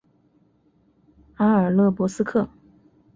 [1.35, 2.49] 阿尔勒博斯克。